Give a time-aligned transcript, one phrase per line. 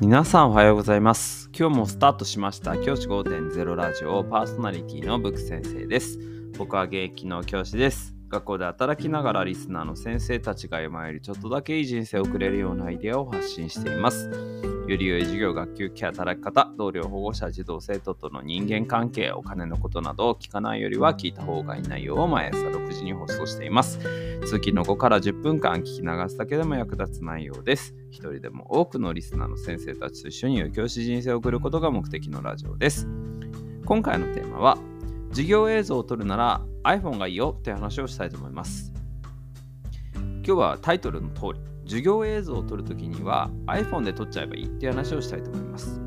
[0.00, 1.48] 皆さんおはようございます。
[1.56, 6.18] 今日もスタートしました教師5.0ラジオパーソナリティのブック先生です。
[6.58, 8.12] 僕は現役の教師です。
[8.28, 14.73] 学校で働きながらリスナーの先生たちが今よりちょっとだけいい人生を送れるようなアイデアを発信しています。
[14.86, 23.98] より良い授業、学級期、働き方、同僚、保護者、児童、生徒との人間関係、お金のことなどを聞かないよりは聞いた方がいい内容を毎朝6時に放送しています。
[24.42, 27.94] 通勤の5から10分間聞き流すだけでも役立つ内容です。
[28.10, 33.08] 一人でも多くのリスナーの先生たちと一緒に教師人生を送ることが目的のラジオです。
[33.86, 34.76] 今回のテーマは、
[35.30, 38.92] 授業映像を撮るなら iPhone がいいよって話をしたいと思います。
[40.14, 46.00] 今日はタイトルの通り、授業映像を撮るときには iPhone で撮っちゃえばいいっていう話をしたいと思います。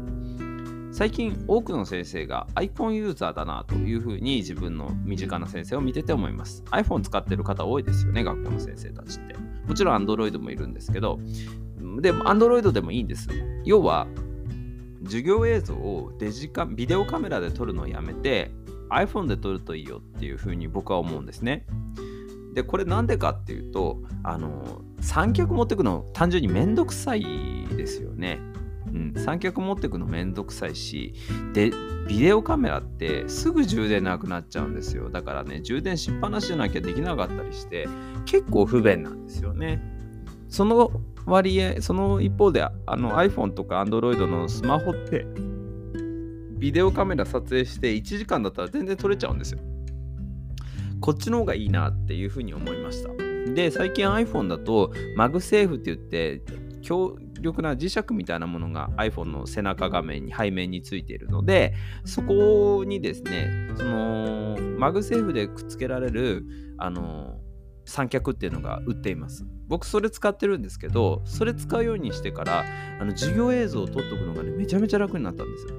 [0.91, 6.63] 最近多くの先生が iPhone ユーザーだなというふうに自分の身近な先生を見てて思います。
[6.71, 9.35] iPhone 使ってる方多いですよね、学校の先生たちって。
[9.67, 11.19] もちろん Android もいるんですけど、
[12.01, 13.29] でも Android でもいいんです。
[13.63, 14.07] 要は、
[15.03, 18.51] 授業映像をデジカビデオカメラで撮るのをやめて
[18.89, 21.65] iPhone で撮るといいよっていうふうに僕は思うんですね。
[22.57, 27.23] でこれなんでかっていうとあの三脚持ってくの単純にめんどくさい
[27.77, 28.39] ですよね。
[28.87, 31.13] うん、三脚持ってくのめんどくさいし
[31.53, 31.71] で
[32.07, 37.87] ビデオカメラってすぐ充電なくなっちゃうんですよだからね充電しっぱなしじゃなきゃできなかったりして
[38.25, 39.83] 結構不便なんですよね
[40.47, 40.89] その
[41.25, 45.27] 割合その一方であの iPhone とか Android のスマホって
[46.57, 49.59] ビデオカメラ撮影して1時間だったら全然撮れちゃうんですよ。
[51.01, 53.09] こっちの方がいいなっていうふうに思いました。
[53.53, 56.41] で、最近 iPhone だと MagSafe って言って
[56.81, 61.73] 強力な磁石みたいなものが iPhone の背中画面に背面についているので
[62.05, 66.45] そこにですねその MagSafe でくっつけられる
[66.77, 67.39] あの
[67.85, 72.65] 三脚っていうのが売っています僕それ使ってるんですけどそれ使うようにしてから
[72.99, 75.75] あの授業映像を撮っとくのがねめちゃめちゃ楽になったんですよ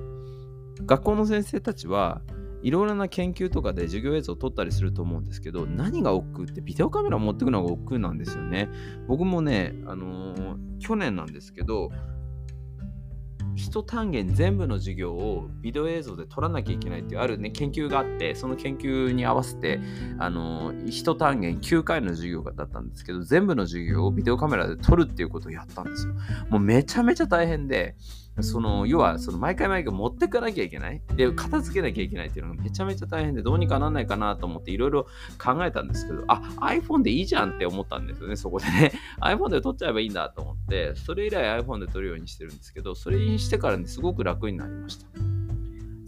[0.86, 2.22] 学校の先生たちは
[2.62, 8.68] いろいろな研究とかで授業映像を撮ったりすると思うんですけど何が億劫ってビデオカメラを持ってくのが億劫なんですよね。
[9.06, 11.90] 僕もね、あのー、去年なんですけど
[13.58, 19.80] 一単元全部の授業をビデオ映像で撮らなきゃいけないっていうあるね研究があってその研究に合わせて
[20.18, 26.14] あの一単元9回の授業だったんですけど全部の授業をビデオカメラで撮るっていうことをやったんですよ。
[26.50, 27.96] もうめちゃめちゃ大変で
[28.42, 31.02] その要はその毎回毎回持ってかなきゃいけない。
[31.16, 35.04] で片付けなきゃいけないっていうのがめちゃめちゃ大変でどうにかならないかなと思っていろいろ
[35.38, 38.92] 考えたんですけどあ iPhone でいいじゃんって思ったんですよねそこでね。
[39.20, 45.27] iPhone で撮っちゃえばいいんだと思ってそれ以来 iPhone で撮るようにしてるんですけどそれにしてからねすごく楽になりました。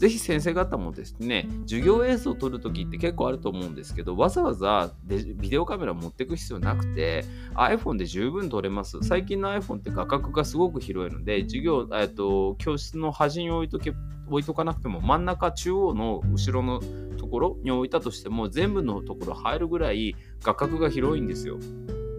[0.00, 8.96] ぜひ先生方もですね、授業映像を撮るときって結構あると思うんですけど、わざわざビデオカメラ持っていく必要なくて、iPhone で十分撮れます。
[9.02, 13.92] 最近の iPhone って画角がすごく広いので、授業、えっと、教室の端に置いとけ
[14.30, 16.80] 置いとかなくても真ん中中央の後ろの
[17.18, 21.58] ところに置いたとしても全部のところ入るぐらい画角が広いんですよ。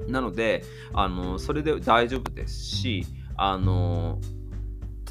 [0.08, 0.63] なので
[0.94, 3.06] あのそれで大丈夫ですし
[3.38, 4.19] あの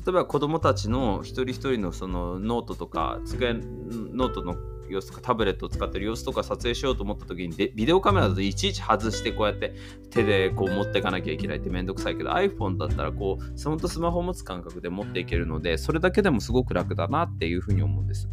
[0.05, 4.57] 例えば子どもたちの一人一人のそのノートとか机ノートの
[4.93, 9.75] 様子とかタブレットを使ってる様子とか撮影しようと思った時にでビデオカメラだといちいち外してこうやって
[10.11, 18.29] 手でこう持っていかなきゃいけないってめんどくさいけど iPhone だったらこうスマホとスマホを持つ感覚で持っていけるのでそれだけでもすごく楽だなっていうふうに思うんです。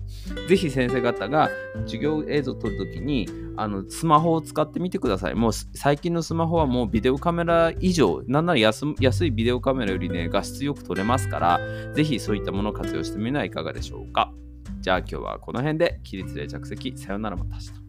[0.48, 1.50] ぜひ先生方が
[1.86, 5.36] 授業映像を撮るときにあのスマホを使ってみてください。
[5.36, 11.60] もう最近のスマホはもうビデオカメラ以上、なんなら安安いビデオカメラよりね、画質よく撮れますから、
[11.94, 14.32] ぜひそういったものを活用してみるのはいかがでしょうか。
[14.88, 17.87] じゃあ今日はこの辺で起立で着席さよならまた明日。